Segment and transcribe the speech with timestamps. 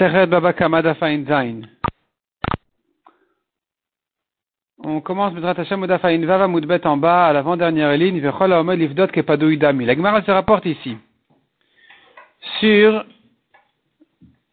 [0.00, 0.60] On
[5.00, 9.86] commence Bedrat Hashem Mudbet en bas à l'avant-dernière ligne, Vechol Haomed Livdot Kepadou Idami.
[9.86, 10.96] La Gemara se rapporte ici
[12.60, 13.04] sur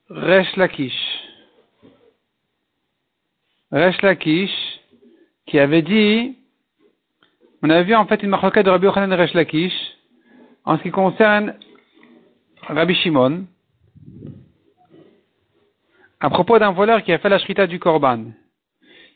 [0.09, 0.97] Resh Lakish.
[3.71, 4.79] Resh Lakish
[5.45, 6.39] qui avait dit,
[7.61, 9.75] on avait vu en fait une marloquette de Rabbi Yochanan Resh Lakish
[10.63, 11.53] en ce qui concerne
[12.63, 13.45] Rabbi Shimon
[16.19, 18.25] à propos d'un voleur qui a fait la shrita du korban.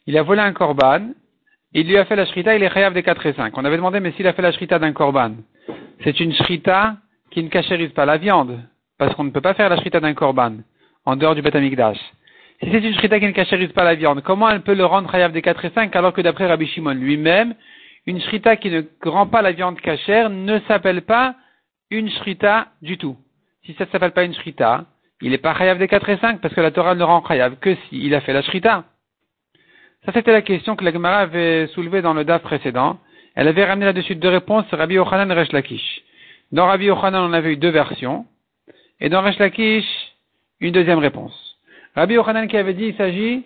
[0.07, 1.09] Il a volé un korban,
[1.73, 3.57] il lui a fait la shrita, il est chayav des 4 et 5.
[3.57, 5.33] On avait demandé, mais s'il a fait la shrita d'un korban,
[6.03, 6.97] c'est une shrita
[7.31, 8.59] qui ne cachérise pas la viande,
[8.97, 10.57] parce qu'on ne peut pas faire la shrita d'un korban
[11.05, 11.99] en dehors du betamikdash.
[12.61, 15.09] Si c'est une shrita qui ne cachérise pas la viande, comment elle peut le rendre
[15.11, 17.55] chayav des 4 et 5 alors que d'après Rabbi Shimon lui-même,
[18.05, 21.35] une shrita qui ne rend pas la viande cachère ne s'appelle pas
[21.91, 23.15] une shrita du tout.
[23.65, 24.85] Si ça ne s'appelle pas une shrita,
[25.21, 27.57] il n'est pas chayav des 4 et 5 parce que la Torah ne rend chayav
[27.57, 28.85] que s'il a fait la shrita.
[30.05, 32.99] Ça, c'était la question que la Gemara avait soulevée dans le DAF précédent.
[33.35, 36.01] Elle avait ramené là-dessus deux réponses, Rabbi Yochanan et Resh Lakish.
[36.51, 38.25] Dans Rabbi Yochanan, on avait eu deux versions.
[39.01, 39.85] Et dans Resh Lakish,
[40.61, 41.57] une deuxième réponse.
[41.95, 43.45] Rabbi Yochanan qui avait dit, il s'agit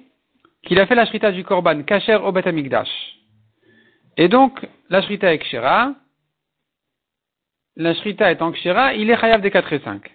[0.63, 2.43] qu'il a fait la shrita du korban, kacher au Bet
[4.17, 5.93] Et donc, la shrita est kshera.
[7.75, 10.11] La shrita est en kshera, il est chayav des 4 et 5.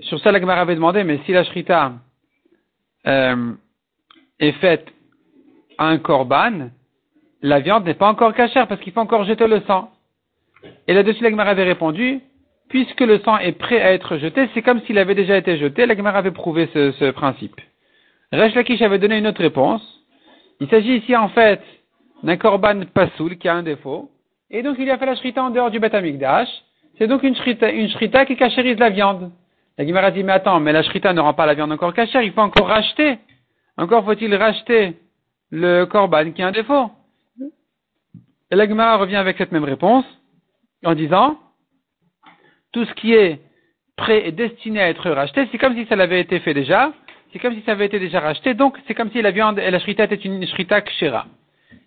[0.00, 1.92] Sur ça, la Gemara avait demandé, mais si la shrita
[3.06, 3.52] euh,
[4.40, 4.86] est faite
[5.78, 6.70] à un korban,
[7.42, 9.90] la viande n'est pas encore cachère parce qu'il faut encore jeter le sang.
[10.88, 12.20] Et là-dessus, la Gemara avait répondu,
[12.68, 15.86] puisque le sang est prêt à être jeté, c'est comme s'il avait déjà été jeté.
[15.86, 17.60] La Gemara avait prouvé ce, ce principe.
[18.32, 19.82] Resh Lakish avait donné une autre réponse.
[20.60, 21.60] Il s'agit ici en fait
[22.22, 24.10] d'un korban pasoul qui a un défaut.
[24.50, 25.94] Et donc il a fait la shrita en dehors du Beth
[26.98, 29.30] C'est donc une shrita, une shrita qui cachérise la viande.
[29.76, 32.22] La Gemara dit, mais attends, mais la shrita ne rend pas la viande encore cachère,
[32.22, 33.18] il faut encore racheter.
[33.76, 34.96] Encore faut-il racheter
[35.50, 36.90] le korban qui a un défaut.
[38.50, 40.04] Et la Gemara revient avec cette même réponse
[40.84, 41.38] en disant,
[42.72, 43.40] tout ce qui est
[43.96, 46.92] prêt et destiné à être racheté, c'est comme si ça l'avait été fait déjà,
[47.32, 49.70] c'est comme si ça avait été déjà racheté, donc c'est comme si la viande et
[49.70, 51.26] la shrita étaient une shrita kshera.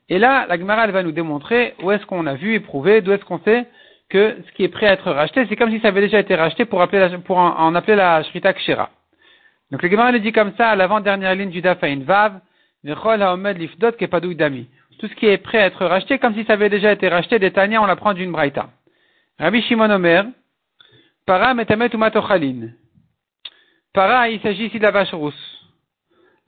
[0.10, 3.02] Et là, la Gemara, elle va nous démontrer où est-ce qu'on a vu et prouvé,
[3.02, 3.66] d'où est-ce qu'on sait
[4.10, 6.36] que ce qui est prêt à être racheté, c'est comme si ça avait déjà été
[6.36, 8.90] racheté pour, appeler pour en, appeler la Shrita Kshira.
[9.72, 12.40] Donc le Gemara le dit comme ça à l'avant-dernière ligne du Dafain Vav,
[12.84, 13.92] Lifdot
[14.34, 14.68] Dami.
[15.00, 17.38] Tout ce qui est prêt à être racheté, comme si ça avait déjà été racheté,
[17.38, 18.70] des Tanya, on l'apprend d'une Braïta.
[19.38, 20.26] Rabbi Shimon Omer,
[21.26, 22.70] Para Metamet Umatochalin.
[23.94, 25.68] Para, il s'agit ici de la vache rousse.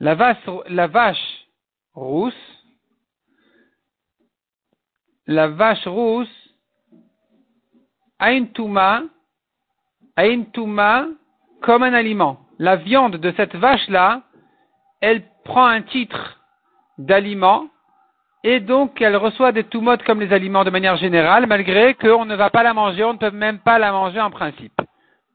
[0.00, 0.38] La vache,
[0.68, 1.46] la vache
[1.92, 2.34] rousse,
[5.26, 6.39] la vache rousse
[8.20, 9.02] Ain Touma,
[11.62, 12.40] comme un aliment.
[12.58, 14.22] La viande de cette vache-là,
[15.00, 16.40] elle prend un titre
[16.98, 17.68] d'aliment
[18.44, 22.36] et donc elle reçoit des toumotes comme les aliments de manière générale, malgré qu'on ne
[22.36, 24.78] va pas la manger, on ne peut même pas la manger en principe.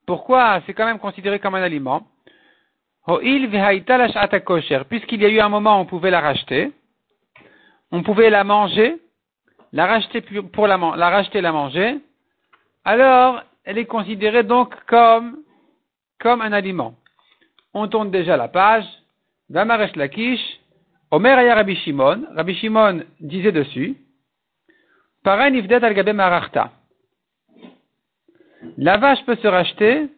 [0.06, 0.62] Pourquoi?
[0.66, 2.04] C'est quand même considéré comme un aliment.
[4.90, 6.72] Puisqu'il y a eu un moment où on pouvait la racheter,
[7.92, 8.98] on pouvait la manger,
[9.72, 12.00] la racheter pour la racheter, la manger,
[12.86, 15.40] alors elle est considérée donc comme,
[16.20, 16.96] comme un aliment.
[17.74, 18.86] On tourne déjà la page.
[19.50, 20.42] Vamaresh Lakish,
[21.12, 23.96] Omer Aya Rabbi Shimon, Rabbi Shimon disait dessus.
[28.78, 30.10] La vache peut se racheter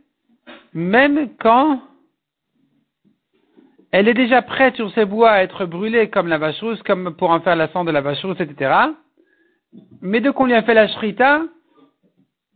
[0.74, 1.82] même quand
[3.92, 7.16] elle est déjà prête sur ses bois à être brûlée comme la vache rousse, comme
[7.16, 8.76] pour en faire la cendre de la vache rousse, etc.
[10.02, 11.44] Mais dès qu'on lui a fait la shrita,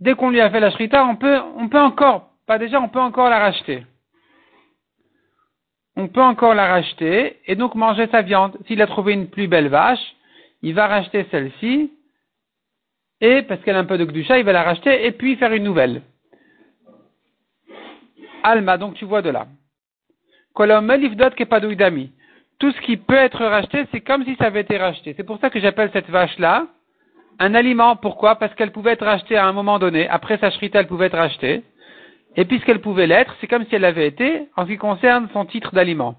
[0.02, 2.90] dès qu'on lui a fait la shrita, on peut, on peut encore, pas déjà, on
[2.90, 3.86] peut encore la racheter.
[5.96, 8.58] On peut encore la racheter et donc manger sa viande.
[8.66, 10.16] S'il a trouvé une plus belle vache,
[10.62, 11.92] il va racheter celle-ci
[13.20, 15.54] et parce qu'elle a un peu de gdusha, il va la racheter et puis faire
[15.54, 16.02] une nouvelle.
[18.44, 19.46] Alma, donc tu vois de là.
[22.60, 25.14] Tout ce qui peut être racheté, c'est comme si ça avait été racheté.
[25.16, 26.68] C'est pour ça que j'appelle cette vache-là
[27.42, 27.96] un aliment.
[27.96, 28.36] Pourquoi?
[28.36, 30.08] Parce qu'elle pouvait être rachetée à un moment donné.
[30.08, 31.64] Après sa shrita, elle pouvait être rachetée.
[32.36, 35.46] Et puisqu'elle pouvait l'être, c'est comme si elle avait été en ce qui concerne son
[35.46, 36.16] titre d'aliment.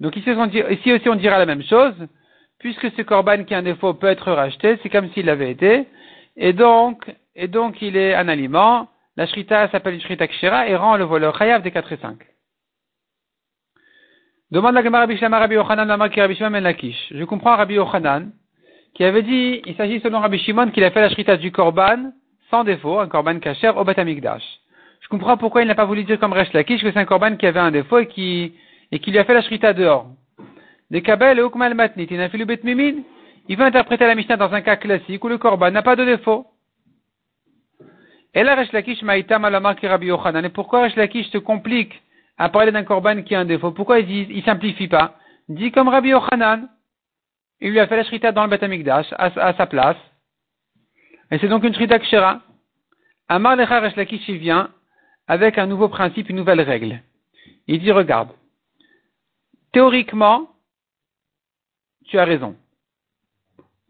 [0.00, 0.30] Donc ici,
[0.92, 1.94] aussi on dira la même chose.
[2.60, 5.86] Puisque ce corban qui a un défaut peut être racheté, c'est comme s'il l'avait été.
[6.36, 7.04] Et donc,
[7.34, 8.88] et donc il est un aliment.
[9.16, 12.18] La shrita s'appelle une shrita kshira et rend le voleur chayav des 4 et 5.
[14.50, 15.06] Demande la Gemara
[15.40, 17.12] Rabbi Yochanan la Rabbi Shimon Lakish.
[17.12, 18.30] Je comprends Rabbi Yochanan
[18.94, 22.12] qui avait dit, il s'agit selon Rabbi Shimon qu'il a fait la shrita du korban
[22.50, 24.44] sans défaut, un korban kacher au Batamikdash.
[25.00, 27.36] je comprends pourquoi il n'a pas voulu dire comme Resh Lakish que c'est un korban
[27.36, 28.54] qui avait un défaut et qui,
[28.92, 30.06] et qui lui a fait la shrita dehors.
[30.90, 33.02] Des kabel et ukmal matnit, il a fait le bet mimin.
[33.48, 36.04] Il veut interpréter la Mishnah dans un cas classique où le korban n'a pas de
[36.04, 36.46] défaut.
[38.32, 40.44] Et là, Resh Lakish maïta malamar ki Rabbi Yochanan.
[40.44, 42.00] Et pourquoi Resh Lakish se complique
[42.38, 43.72] à parler d'un korban qui a un défaut?
[43.72, 45.16] Pourquoi il dit, il simplifie pas?
[45.48, 46.68] Dit comme Rabbi Yochanan.
[47.64, 49.96] Il lui a fait la shrita dans le Bet Amikdash, à, à sa place.
[51.30, 52.42] Et c'est donc une shrita kshera.
[53.26, 53.94] Amar Lecha Resh
[54.28, 54.70] vient
[55.26, 57.00] avec un nouveau principe, une nouvelle règle.
[57.66, 58.28] Il dit, regarde,
[59.72, 60.50] théoriquement,
[62.04, 62.54] tu as raison.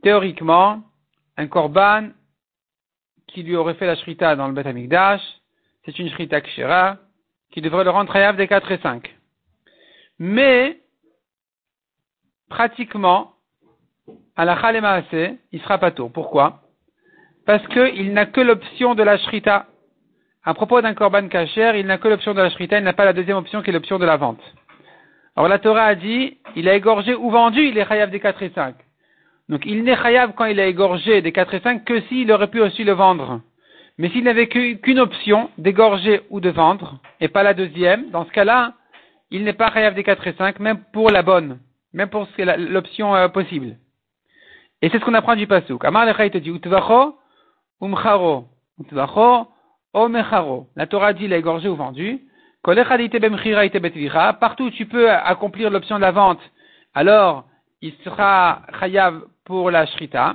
[0.05, 0.85] Théoriquement,
[1.37, 2.11] un korban
[3.27, 5.21] qui lui aurait fait la shrita dans le Beth Amikdash,
[5.85, 6.99] c'est une shrita kshira
[7.51, 9.19] qui devrait le rendre hayav des 4 et 5.
[10.21, 10.81] Mais,
[12.49, 13.34] pratiquement,
[14.37, 16.09] à la Khalemaase, il sera pas tôt.
[16.09, 16.61] Pourquoi?
[17.47, 19.67] Parce qu'il n'a que l'option de la shrita.
[20.45, 23.05] À propos d'un korban kacher, il n'a que l'option de la shrita, il n'a pas
[23.05, 24.43] la deuxième option qui est l'option de la vente.
[25.37, 28.51] Alors la Torah a dit, il a égorgé ou vendu, il est des 4 et
[28.55, 28.75] 5.
[29.49, 32.49] Donc il n'est chayav quand il a égorgé des 4 et 5 que s'il aurait
[32.49, 33.41] pu aussi le vendre.
[33.99, 38.31] Mais s'il n'avait qu'une option d'égorger ou de vendre, et pas la deuxième, dans ce
[38.33, 38.75] cas-là,
[39.31, 41.59] il n'est pas chayav des 4 et 5, même pour la bonne,
[41.93, 43.77] même pour l'option euh, possible.
[44.85, 45.83] Et c'est ce qu'on apprend du pasuk.
[45.83, 47.17] Amar lecha, il te dit, utvacho,
[47.81, 48.45] umcharo,
[48.79, 49.47] utvacho,
[49.95, 50.67] omecharo.
[50.77, 52.21] La Torah dit, il a égorgé ou vendu.
[52.63, 56.41] Partout où tu peux accomplir l'option de la vente,
[56.93, 57.47] alors
[57.81, 60.35] il sera chayav pour la shrita.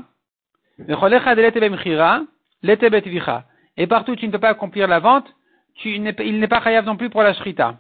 [3.78, 5.28] Et partout où tu ne peux pas accomplir la vente,
[5.76, 7.76] tu il n'est pas chayav non plus pour la shrita.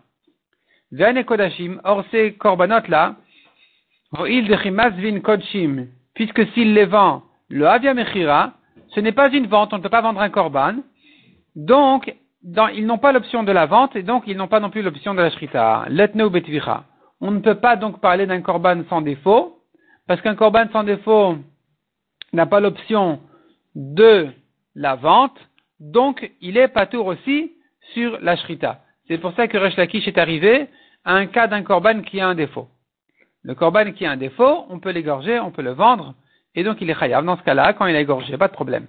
[1.83, 3.15] Or ces korbanot là,
[6.19, 8.51] puisque s'il les vend, le avia mechira,
[8.89, 10.75] ce n'est pas une vente, on ne peut pas vendre un korban.
[11.55, 12.13] Donc,
[12.43, 15.13] ils n'ont pas l'option de la vente et donc ils n'ont pas non plus l'option
[15.13, 15.85] de la shrita.
[15.87, 16.83] Letneu betvicha.
[17.21, 19.59] On ne peut pas donc parler d'un korban sans défaut,
[20.07, 21.37] parce qu'un korban sans défaut
[22.33, 23.21] n'a pas l'option
[23.73, 24.27] de
[24.75, 25.39] la vente,
[25.79, 27.53] donc il est patour aussi
[27.93, 28.81] sur la shrita.
[29.07, 30.67] C'est pour ça que Resh Lakish est arrivé
[31.05, 32.67] à un cas d'un korban qui a un défaut.
[33.43, 36.13] Le korban qui a un défaut, on peut l'égorger, on peut le vendre,
[36.55, 37.23] et donc il est chayav.
[37.23, 38.87] Dans ce cas-là, quand il est égorgé, pas de problème.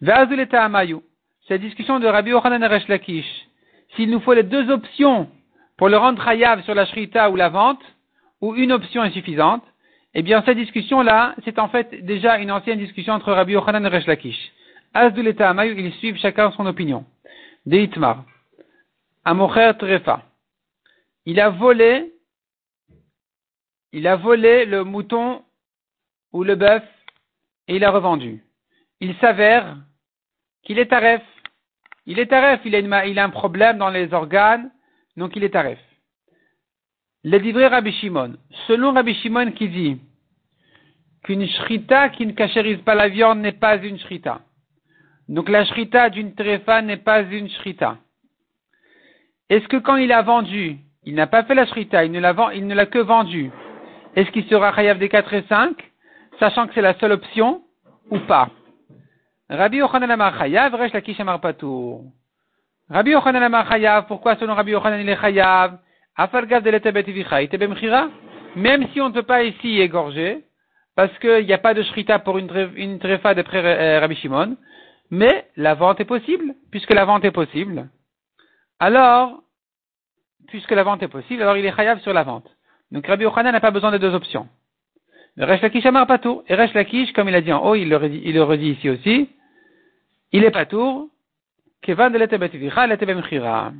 [0.00, 1.00] Ve'azuleta amayu
[1.48, 3.26] cette discussion de Rabbi Yochanan Resh Lakish,
[3.96, 5.28] s'il nous faut les deux options
[5.76, 7.82] pour le rendre chayav sur la shrita ou la vente,
[8.40, 9.62] ou une option est suffisante,
[10.14, 13.88] eh bien cette discussion-là, c'est en fait déjà une ancienne discussion entre Rabbi Yochanan et
[13.88, 14.52] Resh Lakish.
[14.94, 15.34] Asdul et
[15.76, 17.04] ils suivent chacun son opinion.
[17.66, 18.24] Deitmar.
[19.24, 20.22] Amocher Trefa.
[21.26, 22.13] Il a volé,
[23.94, 25.44] il a volé le mouton
[26.32, 26.82] ou le bœuf
[27.68, 28.42] et il a revendu.
[29.00, 29.76] Il s'avère
[30.64, 31.22] qu'il est taref.
[32.04, 32.74] Il est taref, il
[33.18, 34.68] a, un problème dans les organes,
[35.16, 35.78] donc il est taref.
[37.22, 38.34] Le livré Rabbi Shimon.
[38.66, 40.00] Selon Rabbi Shimon qui dit
[41.22, 44.40] qu'une shrita qui ne cachérise pas la viande n'est pas une shrita.
[45.28, 47.98] Donc la shrita d'une tréfa n'est pas une shrita.
[49.50, 52.34] Est-ce que quand il a vendu, il n'a pas fait la shrita, il ne l'a,
[52.54, 53.52] il ne l'a que vendu,
[54.16, 55.76] est-ce qu'il sera chayav des 4 et 5,
[56.38, 57.62] sachant que c'est la seule option,
[58.10, 58.48] ou pas?
[59.48, 61.40] Rabbi Yochanan Amar Chayav, Resh Lakish Amar.
[62.90, 65.78] Rabbi Yochanan Amar Chayav, pourquoi selon Rabbi Yochanan il est Chayav
[66.16, 66.70] Afal Gav de
[68.56, 70.44] Même si on ne peut pas ici égorger,
[70.94, 74.56] parce qu'il n'y a pas de shrita pour une, une tréfa d'après euh, Rabbi Shimon,
[75.10, 77.88] mais la vente est possible, puisque la vente est possible.
[78.78, 79.42] Alors,
[80.48, 82.48] puisque la vente est possible, alors il est chayav sur la vente.
[82.94, 84.48] Donc Rabbi Yochanan n'a pas besoin de deux options.
[85.34, 86.44] Le Resh Lakish Amar Patour.
[86.48, 89.28] Et Resh Lakish, comme il a dit en haut, il le redit, ici aussi,
[90.30, 91.08] il est Patour,
[91.82, 93.72] Kevan de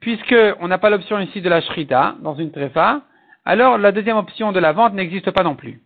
[0.00, 3.02] Puisque on n'a pas l'option ici de la Shrita dans une tréfa,
[3.44, 5.82] alors la deuxième option de la vente n'existe pas non plus.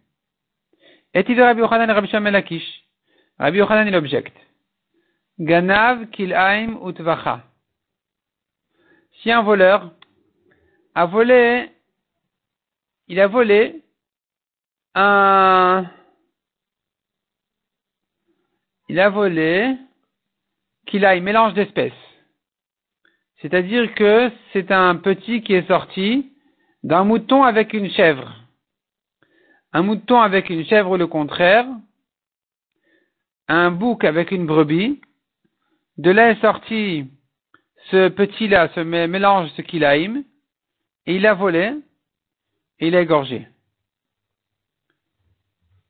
[1.14, 2.85] Et il Rabbi Yochanan et Rabbi Shamel Lakish?
[3.38, 4.37] Rabbi Yochanan il objecte.
[5.38, 7.45] Ganav kil'aim utvacha.
[9.23, 9.90] Si un voleur
[10.95, 11.71] a volé,
[13.09, 13.83] il a volé
[14.95, 15.87] un,
[18.88, 19.77] il a volé
[20.87, 21.93] qu'il a mélange d'espèces.
[23.41, 26.33] C'est-à-dire que c'est un petit qui est sorti
[26.83, 28.35] d'un mouton avec une chèvre.
[29.73, 31.67] Un mouton avec une chèvre le contraire.
[33.49, 35.00] Un bouc avec une brebis.
[35.97, 37.07] De là est sorti
[37.91, 40.11] ce petit-là, ce mélange, ce qu'il a et
[41.07, 41.75] il a volé,
[42.81, 43.49] et il a égorgé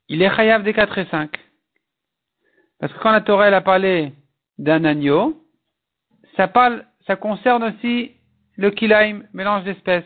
[0.09, 1.39] il est chayav des 4 et 5.
[2.79, 4.13] Parce que quand la Torah a parlé
[4.57, 5.45] d'un agneau,
[6.35, 8.15] ça parle, ça concerne aussi
[8.57, 10.03] le kilaim, mélange d'espèces.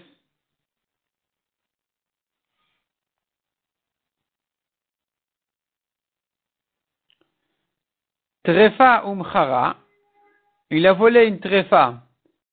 [8.44, 9.78] Trefa umchara,
[10.70, 12.04] il a volé une trefa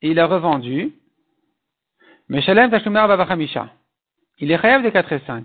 [0.01, 0.95] et il a revendu.
[2.29, 3.80] Meshalem tashumar babachamisha.
[4.40, 5.44] Il est chayav de 4 et 5.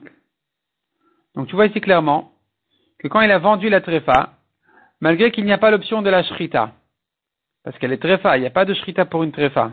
[1.35, 2.31] Donc tu vois ici clairement
[2.99, 4.33] que quand il a vendu la trefa,
[5.01, 6.71] malgré qu'il n'y a pas l'option de la shrita,
[7.63, 9.71] parce qu'elle est trefa, il n'y a pas de shrita pour une trefa.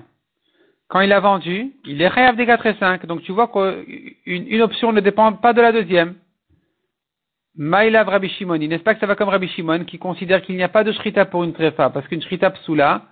[0.88, 3.06] Quand il a vendu, il est chayav des 4 et 5.
[3.06, 6.16] Donc tu vois qu'une option ne dépend pas de la deuxième.
[7.54, 10.62] Maïlav Rabbi Shimoni, n'est-ce pas que ça va comme Rabbi Shimon qui considère qu'il n'y
[10.62, 13.02] a pas de shrita pour une trefa, parce qu'une shrita psula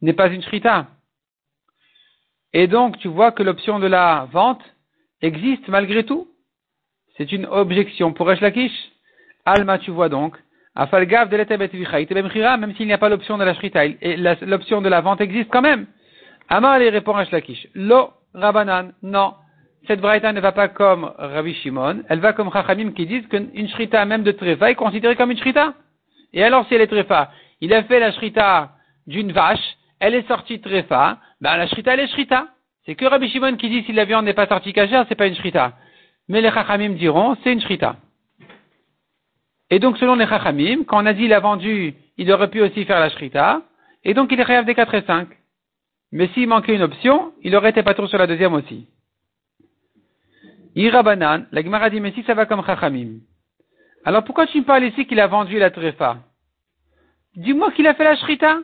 [0.00, 0.86] n'est pas une shrita.
[2.52, 4.62] Et donc tu vois que l'option de la vente
[5.22, 6.28] existe malgré tout?
[7.16, 8.72] C'est une objection pour Resh Lakish?
[9.44, 10.36] Alma, tu vois donc,
[10.74, 13.82] Afalgav de même s'il n'y a pas l'option de la shrita,
[14.42, 15.86] l'option de la vente existe quand même.
[16.48, 17.66] Amar les répond Lakish.
[17.74, 19.34] Lo, Rabanan, non
[19.86, 23.68] cette braïta ne va pas comme Rabbi Shimon, elle va comme Chachamim qui disent qu'une
[23.68, 25.74] shrita même de trefa est considérée comme une shrita.
[26.32, 28.72] Et alors si elle est trefa, il a fait la shrita
[29.06, 32.48] d'une vache, elle est sortie trefa, ben la shrita elle est shrita.
[32.84, 35.26] C'est que Rabbi Shimon qui dit si la viande n'est pas sortie cachère, c'est pas
[35.26, 35.74] une shrita.
[36.28, 37.96] Mais les Chachamim diront c'est une shrita.
[39.70, 42.60] Et donc selon les Chachamim, quand on a dit il a vendu, il aurait pu
[42.60, 43.62] aussi faire la shrita,
[44.04, 45.28] et donc il est réel des 4 et 5.
[46.12, 48.88] Mais s'il manquait une option, il aurait été pas trop sur la deuxième aussi.
[50.74, 53.20] Irabanan, la Gemara dit, mais si ça va comme Chachamim.
[54.04, 56.18] Alors pourquoi tu me parles ici qu'il a vendu la trefa
[57.36, 58.58] Dis-moi qu'il a fait la shrita.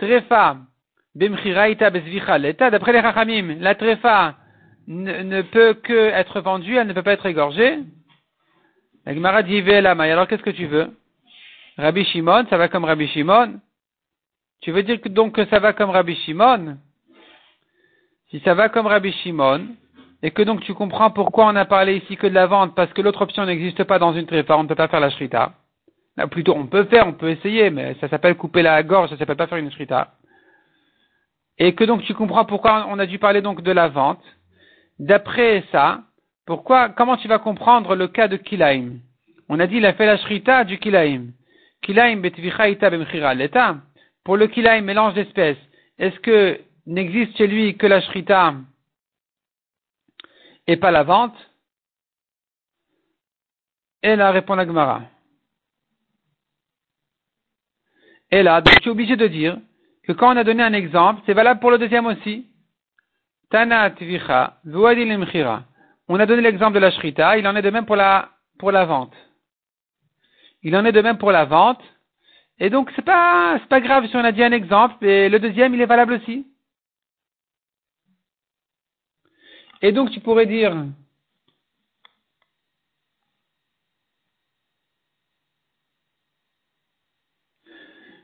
[0.00, 0.56] L'état.
[1.14, 4.36] D'après les Chachamim, la trefa
[4.86, 7.78] ne, peut que être vendue, elle ne peut pas être égorgée.
[9.04, 10.90] La alors qu'est-ce que tu veux?
[11.76, 13.60] Rabbi Shimon, ça va comme Rabbi Shimon
[14.60, 16.76] Tu veux dire que donc que ça va comme Rabbi Shimon?
[18.30, 19.66] Si ça va comme Rabbi Shimon,
[20.22, 22.92] et que donc tu comprends pourquoi on a parlé ici que de la vente, parce
[22.92, 25.52] que l'autre option n'existe pas dans une tréfa, on ne peut pas faire la shrita.
[26.30, 29.36] plutôt, on peut faire, on peut essayer, mais ça s'appelle couper la gorge, ça s'appelle
[29.36, 30.12] pas faire une shrita.
[31.58, 34.22] Et que donc tu comprends pourquoi on a dû parler donc de la vente.
[34.98, 36.02] D'après ça,
[36.46, 38.98] pourquoi, comment tu vas comprendre le cas de Kilaim?
[39.48, 41.28] On a dit il a fait la shrita du Kilaim.
[41.82, 42.90] Kilaim betvicha ita
[43.34, 43.76] l'état.
[44.24, 45.58] Pour le Kilaim, mélange d'espèces,
[45.98, 48.54] est-ce que n'existe chez lui que la shrita
[50.66, 51.36] et pas la vente?
[54.02, 55.02] Et là, répond la Gemara.
[58.30, 59.58] Et là, donc tu es obligé de dire
[60.04, 62.46] que quand on a donné un exemple, c'est valable pour le deuxième aussi.
[63.50, 64.58] Tana tvicha,
[66.08, 68.72] On a donné l'exemple de la shrita, il en est de même pour la, pour
[68.72, 69.14] la vente.
[70.62, 71.82] Il en est de même pour la vente.
[72.58, 75.38] Et donc, c'est pas, c'est pas grave si on a dit un exemple, et le
[75.38, 76.46] deuxième, il est valable aussi.
[79.82, 80.72] Et donc tu pourrais dire,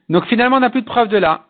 [0.08, 1.48] donc finalement on n'a plus de preuve de là.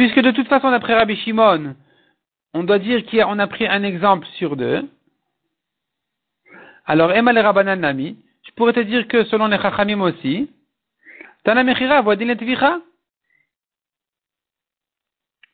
[0.00, 1.74] Puisque de toute façon, d'après Rabbi Shimon,
[2.54, 4.88] on doit dire qu'on a pris un exemple sur deux.
[6.86, 10.48] Alors, Emma le Rabbanan Nami, je pourrais te dire que selon les Chachamim aussi,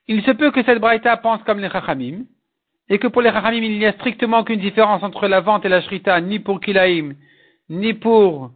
[0.06, 2.22] il se peut que cette braïta pense comme les Chachamim,
[2.88, 5.68] et que pour les Chachamim, il n'y a strictement aucune différence entre la vente et
[5.68, 7.14] la shrita, ni pour Kilaim,
[7.68, 8.52] ni pour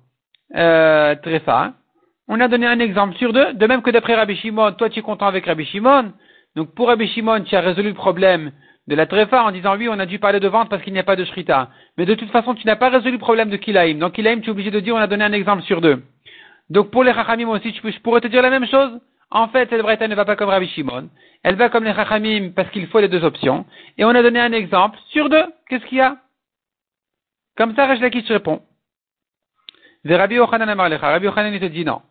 [0.55, 1.73] euh, Trefa.
[2.33, 5.01] On a donné un exemple sur deux, de même que d'après Rabbi Shimon, toi tu
[5.01, 6.13] es content avec Rabbi Shimon,
[6.55, 8.53] donc pour Rabbi Shimon, tu as résolu le problème
[8.87, 11.01] de la tréfa en disant oui, on a dû parler de vente parce qu'il n'y
[11.01, 11.71] a pas de shrita.
[11.99, 13.95] Mais de toute façon, tu n'as pas résolu le problème de kilaim.
[13.95, 16.05] Donc kilaim, tu es obligé de dire on a donné un exemple sur deux.
[16.69, 19.01] Donc pour les chachamim aussi, je pourrais te dire la même chose.
[19.33, 21.09] En fait, cette braïta ne va pas comme Rabbi Shimon.
[21.43, 23.67] Elle va comme les chachamim parce qu'il faut les deux options.
[23.99, 25.47] Et on a donné un exemple sur deux.
[25.69, 26.17] Qu'est-ce qu'il y a?
[27.57, 28.63] Comme ça, Raj Lakish répond.
[30.05, 32.03] Rabbi Yochanan Rabbi Yochanan, il te dit non.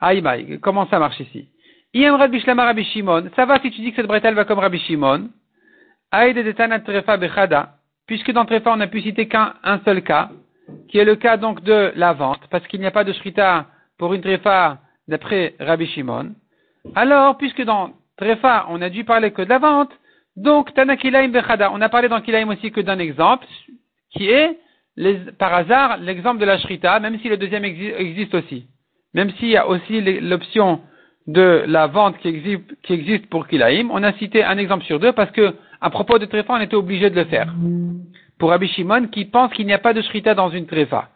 [0.00, 1.48] Aïe, comment ça marche ici
[1.94, 3.30] Rabbi Rabbi Shimon.
[3.34, 5.30] Ça va si tu dis que cette braïta va comme Rabbi Shimon
[8.06, 10.30] puisque dans Trefa on n'a pu citer qu'un seul cas,
[10.88, 13.66] qui est le cas donc de la vente, parce qu'il n'y a pas de shrita
[13.98, 16.34] pour une Trefa d'après Rabbi Shimon.
[16.94, 19.90] Alors, puisque dans Trefa on a dû parler que de la vente,
[20.36, 23.46] donc Tanakilaim Bechada, on a parlé dans Kilaim aussi que d'un exemple,
[24.10, 24.58] qui est
[25.38, 28.66] par hasard l'exemple de la shrita, même si le deuxième existe aussi.
[29.16, 30.82] Même s'il y a aussi l'option
[31.26, 35.30] de la vente qui existe, pour Kilaim, on a cité un exemple sur deux parce
[35.30, 37.52] que à propos de tréfa, on était obligé de le faire.
[38.38, 41.08] Pour Rabbi Shimon, qui pense qu'il n'y a pas de shrita dans une tréfa.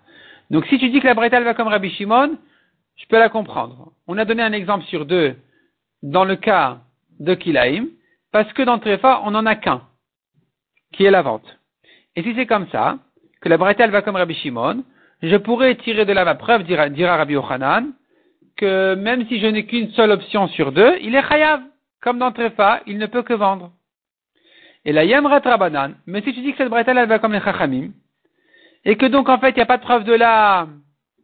[0.49, 2.39] Donc si tu dis que la Breta va comme Rabbi Shimon,
[2.97, 3.93] je peux la comprendre.
[4.07, 5.37] On a donné un exemple sur deux
[6.03, 6.79] dans le cas
[7.19, 7.85] de Kilaim,
[8.33, 9.83] parce que dans tréfa, on n'en a qu'un,
[10.95, 11.59] qui est la vente.
[12.17, 12.99] Et si c'est comme ça,
[13.43, 14.85] que la Breta va comme Rabbi Shimon,
[15.23, 17.93] je pourrais tirer de là ma preuve, dira, dira Rabbi Yochanan,
[18.57, 21.63] que même si je n'ai qu'une seule option sur deux, il est chayav.
[22.03, 23.73] Comme dans Tréfa, il ne peut que vendre.
[24.87, 27.41] Et la Yamrat Rabanan, mais si tu dis que cette bretelle, elle va comme les
[27.41, 27.91] Chachamim,
[28.87, 30.67] et que donc en fait, il n'y a pas de preuve de là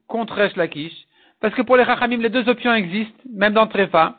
[0.07, 0.93] contre Lakish,
[1.41, 4.17] parce que pour les Chachamim, les deux options existent, même dans Tréfa,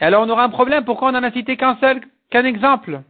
[0.00, 3.02] et alors on aura un problème, pourquoi on en a cité qu'un seul, qu'un exemple?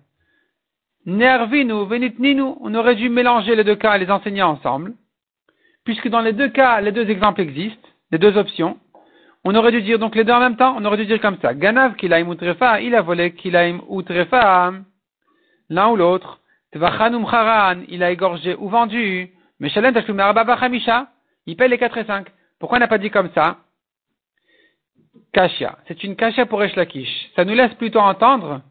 [1.04, 4.94] Nervinu, Venitninu, on aurait dû mélanger les deux cas et les enseigner ensemble,
[5.84, 8.78] puisque dans les deux cas, les deux exemples existent, les deux options,
[9.44, 11.38] on aurait dû dire donc les deux en même temps, on aurait dû dire comme
[11.40, 11.54] ça.
[11.54, 14.72] Ganav kilaim utrefa, il a volé kilaim utrefa,
[15.68, 16.40] l'un ou l'autre.
[16.72, 19.30] Tvachanum charan, il a égorgé ou vendu.
[19.60, 20.18] Meshalem tashlum
[20.58, 21.08] chamisha,
[21.46, 22.26] il paye les 4 et 5.
[22.58, 23.58] Pourquoi on n'a pas dit comme ça?
[25.32, 25.78] Kashia.
[25.86, 27.30] C'est une kashia pour Eshlakish.
[27.36, 28.62] Ça nous laisse plutôt entendre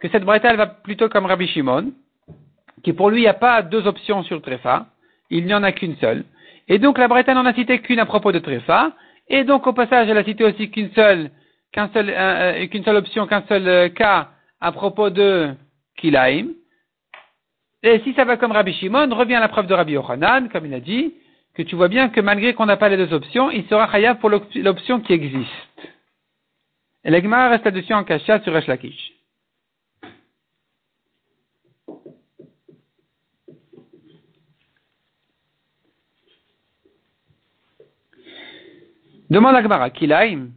[0.00, 1.92] que cette breta, elle va plutôt comme Rabbi Shimon,
[2.82, 4.86] qui pour lui, il n'y a pas deux options sur Trefa,
[5.30, 6.24] il n'y en a qu'une seule.
[6.72, 8.92] Et donc la breta n'en a cité qu'une à propos de Trefa,
[9.28, 11.30] et donc au passage, elle a cité aussi qu'une seule,
[11.92, 15.50] seul, euh, qu'une seule option, qu'un seul euh, cas à propos de
[15.98, 16.46] Kilaim.
[17.82, 20.72] Et si ça va comme Rabbi Shimon, revient la preuve de Rabbi Yochanan, comme il
[20.72, 21.12] a dit,
[21.54, 24.16] que tu vois bien que malgré qu'on n'a pas les deux options, il sera chayav
[24.16, 25.50] pour l'option qui existe.
[27.04, 29.12] Et l'Egma reste là-dessus en cachat sur Eshlakish.
[39.32, 40.50] Demande à Gmara, Kilaim.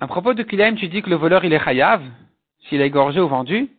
[0.00, 2.02] À propos de Kilaim, tu dis que le voleur il est chayav,
[2.64, 3.70] s'il est égorgé ou vendu.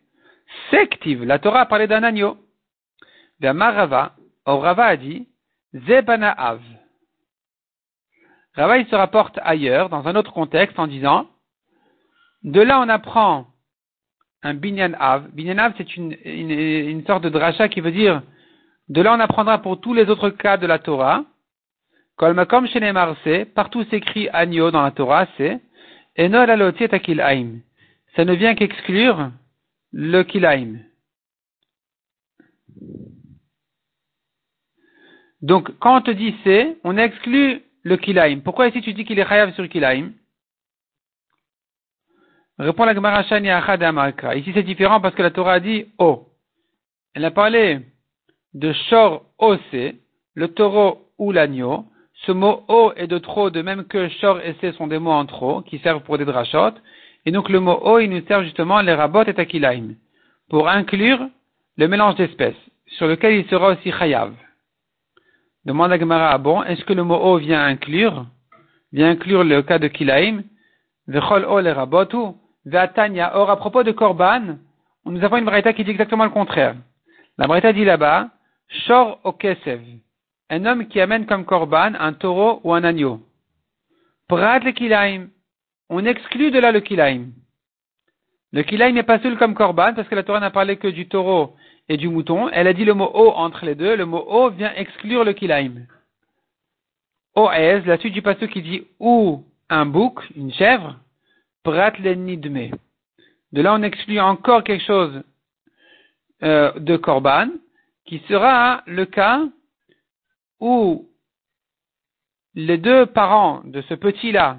[0.70, 2.38] Sective, la Torah a parlé d'un agneau.
[3.42, 4.14] Rava,
[4.46, 5.28] or Rava a dit,
[5.74, 6.62] Zebana Av.
[8.54, 11.26] Rava il se rapporte ailleurs, dans un autre contexte, en disant,
[12.42, 13.48] de là on apprend
[14.42, 15.28] un binyan av.
[15.34, 18.22] Binyan av c'est une, une, une sorte de dracha qui veut dire,
[18.88, 21.24] de là on apprendra pour tous les autres cas de la Torah,
[22.16, 25.60] Kolmakom Marse, partout s'écrit agneau dans la Torah, c'est
[26.18, 27.60] Enol alotiet kilaim.
[28.14, 29.32] Ça ne vient qu'exclure
[29.92, 30.78] le kilaim.
[35.42, 38.40] Donc, quand on te dit c'est, on exclut le kilaim.
[38.40, 40.12] Pourquoi ici tu dis qu'il est chayav sur kilaim
[42.58, 43.48] Répond la Gemara Shani
[44.36, 46.28] Ici c'est différent parce que la Torah a dit O.
[47.14, 47.80] Elle a parlé
[48.54, 49.58] de Shor Ose,
[50.34, 51.86] le taureau ou l'agneau,
[52.26, 55.12] ce mot o est de trop, de même que shor et c sont des mots
[55.12, 56.74] en trop, qui servent pour des drachot.
[57.26, 59.94] Et donc le mot o, il nous sert justement les rabot et takilaim,
[60.48, 61.26] pour inclure
[61.76, 62.54] le mélange d'espèces,
[62.86, 64.32] sur lequel il sera aussi chayav.
[65.64, 68.26] Demande à Gemara, ah bon, est-ce que le mot o vient inclure,
[68.92, 70.42] vient inclure le cas de kilaim,
[71.08, 72.34] vechol o les rabotu,
[72.66, 73.36] ve'atanya.
[73.36, 74.58] Or, à propos de korban,
[75.06, 76.76] nous avons une braïta qui dit exactement le contraire.
[77.38, 78.28] La braïta dit là-bas,
[78.86, 79.80] shor o kesev
[80.54, 83.20] un homme qui amène comme korban un taureau ou un agneau.
[84.28, 85.28] Prat le kilaim.
[85.88, 87.32] On exclut de là le kilaim.
[88.52, 91.08] Le kilaim n'est pas seul comme korban parce que la Torah n'a parlé que du
[91.08, 91.56] taureau
[91.88, 92.48] et du mouton.
[92.50, 93.96] Elle a dit le mot o entre les deux.
[93.96, 95.86] Le mot o vient exclure le kilaim.
[97.34, 100.96] Oez, la suite du passage qui dit ou un bouc, une chèvre,
[101.64, 102.70] prat le nidme.
[103.52, 105.20] De là, on exclut encore quelque chose
[106.44, 107.48] euh, de korban,
[108.04, 109.40] qui sera le cas
[110.60, 111.08] où
[112.54, 114.58] les deux parents de ce petit-là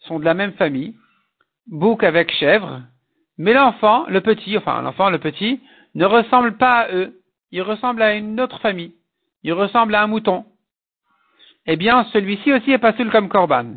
[0.00, 0.94] sont de la même famille,
[1.66, 2.82] bouc avec chèvre,
[3.38, 5.60] mais l'enfant, le petit, enfin l'enfant, le petit,
[5.94, 7.20] ne ressemble pas à eux.
[7.50, 8.94] Il ressemble à une autre famille.
[9.42, 10.44] Il ressemble à un mouton.
[11.66, 13.74] Eh bien, celui-ci aussi est pas seul comme Corban.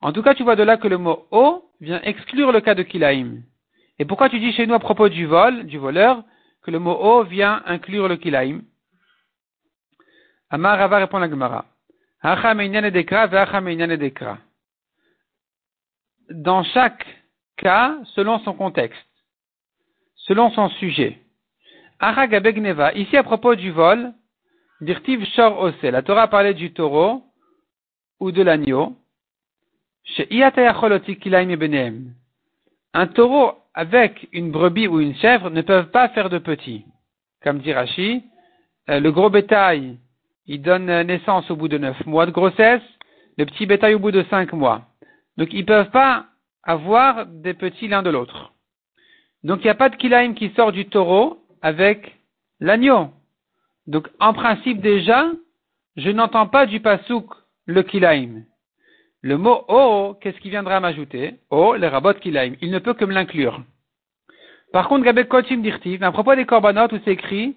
[0.00, 2.74] En tout cas, tu vois de là que le mot O vient exclure le cas
[2.74, 3.42] de Kilaim.
[3.98, 6.22] Et pourquoi tu dis chez nous à propos du vol, du voleur,
[6.62, 8.60] que le mot O vient inclure le Kilaim
[10.50, 11.66] Amar Rava répond la Gemara.
[16.30, 17.06] Dans chaque
[17.56, 18.98] cas, selon son contexte,
[20.16, 21.18] selon son sujet.
[22.00, 24.12] Ici à propos du vol,
[24.80, 27.22] la Torah parlé du taureau
[28.20, 28.96] ou de l'agneau.
[32.94, 36.84] Un taureau avec une brebis ou une chèvre ne peuvent pas faire de petits.
[37.42, 38.24] Comme dit Rashi,
[38.88, 39.98] euh, le gros bétail
[40.48, 42.82] il donne naissance au bout de neuf mois de grossesse,
[43.36, 44.82] le petit bétail au bout de cinq mois.
[45.36, 46.26] Donc ils ne peuvent pas
[46.62, 48.52] avoir des petits l'un de l'autre.
[49.44, 52.16] Donc il n'y a pas de kilaim qui sort du taureau avec
[52.60, 53.10] l'agneau.
[53.86, 55.30] Donc en principe déjà,
[55.96, 57.26] je n'entends pas du pasouk
[57.66, 58.42] le kilaim.
[59.20, 62.54] Le mot oh, qu'est-ce qui viendra m'ajouter Oh, le rabot kilaim.
[62.62, 63.62] Il ne peut que me l'inclure.
[64.72, 67.56] Par contre, Gabek Kochim Dirtiv, à propos des korbanot où c'est écrit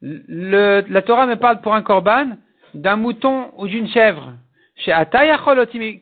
[0.00, 2.36] la Torah me parle pour un korban
[2.74, 4.34] d'un mouton ou d'une chèvre.
[4.76, 4.94] Chez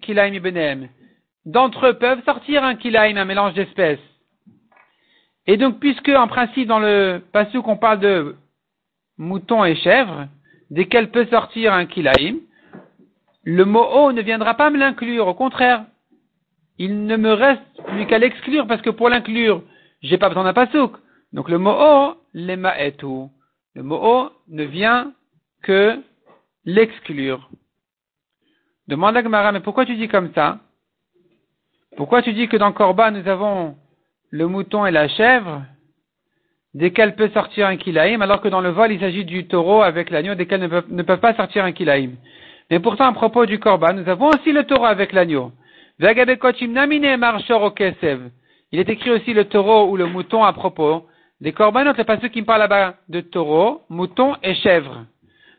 [0.03, 0.89] Kilaim
[1.47, 4.01] D'entre eux peuvent sortir un kilaim, un mélange d'espèces.
[5.47, 8.37] Et donc, puisque en principe dans le passage qu'on parle de
[9.17, 10.27] mouton et chèvre,
[10.71, 12.39] desquels peut sortir un kilaim,
[13.45, 15.29] le mot o ne viendra pas me l'inclure.
[15.29, 15.85] Au contraire,
[16.79, 19.63] il ne me reste plus qu'à l'exclure parce que pour l'inclure,
[20.03, 20.97] j'ai pas besoin d'un pasouk.
[21.33, 23.31] Donc le mot o, lema tout.
[23.77, 25.13] Le mot o ne vient
[25.63, 26.03] que
[26.65, 27.51] l'exclure.
[28.89, 30.61] Demande à Gemara, mais pourquoi tu dis comme ça?
[31.99, 33.77] Pourquoi tu dis que dans Korba nous avons
[34.31, 35.63] le mouton et la chèvre,
[36.73, 40.09] desquels peut sortir un kilaïm, alors que dans le vol il s'agit du taureau avec
[40.09, 42.17] l'agneau, desquels ne peuvent, ne peuvent pas sortir un kilaïm
[42.71, 45.53] Mais pourtant, à propos du Korban, nous avons aussi le taureau avec l'agneau.
[45.99, 46.07] Il
[48.81, 51.05] est écrit aussi le taureau ou le mouton à propos
[51.41, 55.05] des korbanot, c'est pas ceux qui me parlent là-bas de taureau, mouton et chèvre.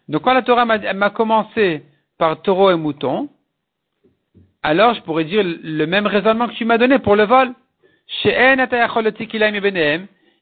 [0.07, 1.83] Donc quand la Torah m'a commencé
[2.17, 3.29] par taureau et mouton,
[4.63, 7.53] alors je pourrais dire le même raisonnement que tu m'as donné pour le vol.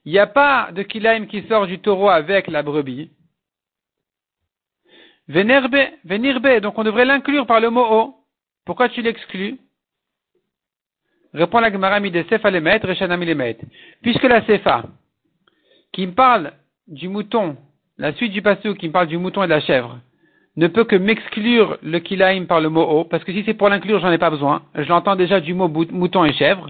[0.06, 3.10] Il n'y a pas de kilaim qui sort du taureau avec la brebis.
[5.28, 8.16] Venirbe, venirbe, donc on devrait l'inclure par le mot o.
[8.66, 9.58] Pourquoi tu l'exclus?
[11.34, 13.18] Répond la Gemara de Sefa Reshana
[14.02, 14.84] Puisque la Sefa,
[15.96, 16.52] qui me parle
[16.90, 17.56] du mouton,
[17.98, 19.98] la suite du passage qui me parle du mouton et de la chèvre,
[20.58, 23.70] ne peut que m'exclure le kilaim par le mot o, parce que si c'est pour
[23.70, 24.64] l'inclure, j'en ai pas besoin.
[24.76, 26.70] Je l'entends déjà du mot mouton et chèvre.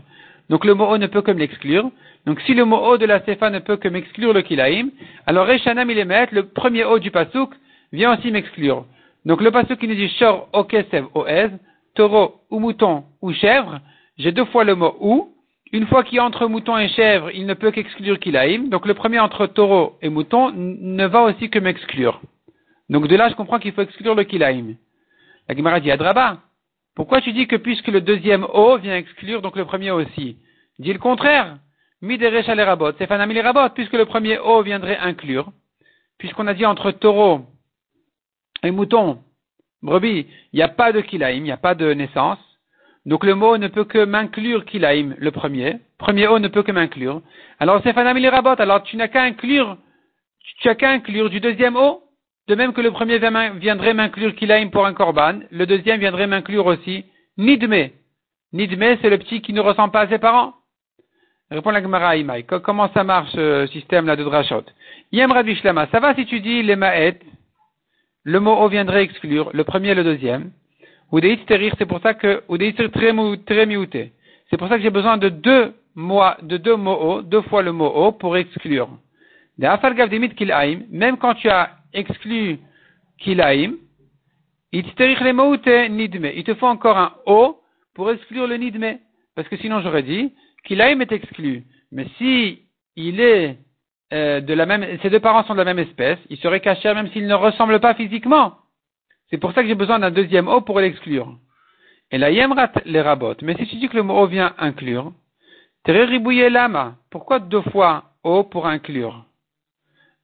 [0.49, 1.89] Donc le mot o ne peut que me l'exclure.
[2.27, 4.89] Donc si le mot o de la sefa ne peut que m'exclure le kilaim,
[5.25, 7.49] alors Reshanam Milemet, le premier o du pasouk,
[7.91, 8.85] vient aussi m'exclure.
[9.25, 11.49] Donc le pasouk qui nous dit shor o kesev o ez,
[11.95, 13.79] taureau ou mouton ou chèvre,
[14.19, 15.34] j'ai deux fois le mot ou.
[15.75, 18.69] Une fois qu'il y a entre mouton et chèvre, il ne peut qu'exclure kilaim.
[18.69, 22.21] Donc le premier entre taureau et mouton ne va aussi que m'exclure.
[22.87, 24.75] Donc de là, je comprends qu'il faut exclure le kilaim.
[25.49, 26.37] La Gemara dit Adraba.
[26.95, 30.37] Pourquoi tu dis que puisque le deuxième O vient exclure, donc le premier aussi?
[30.79, 31.57] Dis le contraire.
[32.01, 32.93] Mideresh les.
[32.97, 35.51] C'est rabot, puisque le premier O viendrait inclure.
[36.17, 37.41] Puisqu'on a dit entre taureau
[38.63, 39.19] et mouton,
[39.81, 42.39] brebis, il n'y a pas de kilaim, il n'y a pas de naissance.
[43.05, 45.77] Donc le mot ne peut que m'inclure kilaim, le premier.
[45.97, 47.21] Premier O ne peut que m'inclure.
[47.59, 48.55] Alors c'est fanami les rabot.
[48.57, 49.77] Alors tu n'as qu'à inclure,
[50.59, 52.01] tu as qu'à inclure du deuxième O
[52.47, 56.65] de même que le premier viendrait m'inclure kilaim pour un korban, le deuxième viendrait m'inclure
[56.65, 57.05] aussi
[57.37, 57.89] nidme.
[58.53, 60.53] Nidme, c'est le petit qui ne ressemble pas à ses parents.
[61.49, 62.43] Répond la Gemara Imaï.
[62.43, 64.63] Comment ça marche ce système-là de drachot?
[65.11, 67.19] Yem Shlama, ça va si tu dis les ma'et,
[68.23, 70.51] le mot o viendrait exclure, le premier et le deuxième.
[71.11, 72.43] C'est pour ça que,
[74.49, 77.71] C'est pour ça que j'ai besoin de deux mots, de deux mots deux fois le
[77.71, 78.89] mot pour exclure.
[79.57, 82.59] Même quand tu as exclut
[83.19, 83.73] kilaim,
[84.71, 87.61] il te faut encore un o
[87.93, 88.97] pour exclure le nidme.
[89.35, 90.33] Parce que sinon j'aurais dit,
[90.65, 91.63] kilaim est exclu.
[91.91, 92.63] Mais si
[92.95, 93.57] il est
[94.13, 96.93] euh, de la même, ses deux parents sont de la même espèce, il serait caché
[96.93, 98.53] même s'il ne ressemble pas physiquement.
[99.29, 101.37] C'est pour ça que j'ai besoin d'un deuxième o pour l'exclure.
[102.11, 103.35] Et la yemrat les rabot.
[103.41, 105.11] Mais si tu dis que le mot o vient inclure,
[105.85, 106.95] ribouye lama.
[107.09, 109.25] Pourquoi deux fois o pour inclure?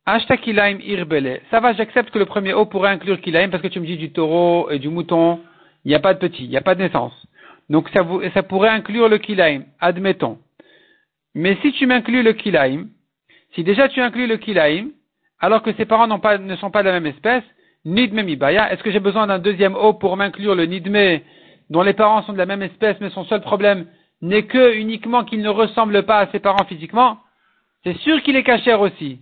[0.05, 1.41] Ashta kilaim irbele.
[1.51, 3.97] Ça va, j'accepte que le premier O pourrait inclure kilaim parce que tu me dis
[3.97, 5.39] du taureau et du mouton,
[5.85, 7.13] il n'y a pas de petit, il n'y a pas de naissance.
[7.69, 10.39] Donc ça, ça pourrait inclure le kilaim, admettons.
[11.35, 12.87] Mais si tu m'inclus le kilaim,
[13.53, 14.89] si déjà tu inclus le kilaim,
[15.39, 17.43] alors que ses parents ne sont pas de la même espèce,
[17.85, 21.19] nidme mibaya, est-ce que j'ai besoin d'un deuxième O pour m'inclure le nidme
[21.69, 23.85] dont les parents sont de la même espèce mais son seul problème
[24.21, 27.17] n'est que uniquement qu'il ne ressemble pas à ses parents physiquement?
[27.83, 29.19] C'est sûr qu'il est caché aussi.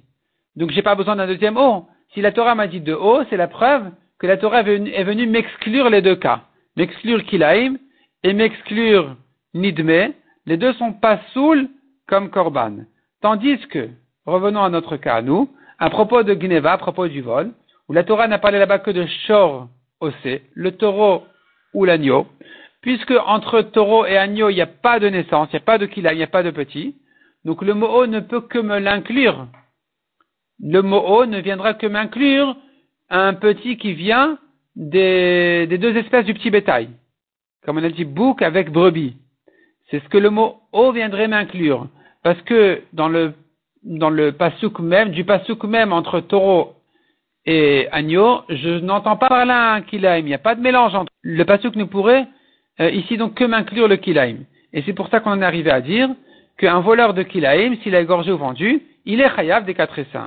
[0.55, 1.85] Donc j'ai pas besoin d'un deuxième O.
[2.13, 5.27] Si la Torah m'a dit deux O, c'est la preuve que la Torah est venue
[5.27, 6.41] m'exclure les deux cas.
[6.75, 7.75] M'exclure Kilaim
[8.23, 9.15] et m'exclure
[9.53, 10.13] Nidme.
[10.45, 11.69] Les deux sont pas saouls
[12.07, 12.79] comme Korban.
[13.21, 13.89] Tandis que,
[14.25, 17.51] revenons à notre cas, nous, à propos de Gneva, à propos du vol,
[17.89, 19.67] où la Torah n'a parlé là-bas que de Shor
[19.99, 21.25] Osé, le taureau
[21.73, 22.27] ou l'agneau,
[22.81, 25.77] puisque entre taureau et agneau, il n'y a pas de naissance, il n'y a pas
[25.77, 26.95] de Kilaim, il n'y a pas de petit,
[27.43, 29.47] donc le mot O ne peut que me l'inclure
[30.61, 32.55] le mot o ne viendra que m'inclure
[33.09, 34.37] un petit qui vient
[34.75, 36.89] des, deux espèces du petit bétail.
[37.65, 39.15] Comme on a dit bouc avec brebis.
[39.89, 41.87] C'est ce que le mot O viendrait m'inclure.
[42.23, 43.33] Parce que dans le,
[43.83, 46.75] dans le pasouk même, du pasouk même entre taureau
[47.51, 50.19] et agneau, je n'entends pas par là un kilaim.
[50.19, 51.11] Il n'y a pas de mélange entre.
[51.23, 52.27] Le pasouk ne pourrait
[52.79, 54.35] euh, ici donc que m'inclure le kilaim.
[54.71, 56.09] Et c'est pour ça qu'on en est arrivé à dire
[56.59, 60.05] qu'un voleur de kilaim, s'il a égorgé ou vendu, il est chayav des 4 et
[60.13, 60.21] 5.